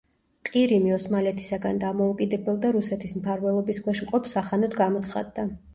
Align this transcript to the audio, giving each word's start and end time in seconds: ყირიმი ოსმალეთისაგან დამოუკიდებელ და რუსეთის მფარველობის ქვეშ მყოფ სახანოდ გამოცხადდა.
ყირიმი 0.49 0.93
ოსმალეთისაგან 0.95 1.81
დამოუკიდებელ 1.85 2.59
და 2.67 2.75
რუსეთის 2.79 3.17
მფარველობის 3.21 3.87
ქვეშ 3.87 4.07
მყოფ 4.09 4.33
სახანოდ 4.37 4.81
გამოცხადდა. 4.85 5.53